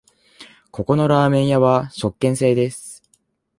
[0.71, 3.03] ここのラーメン屋は食券制です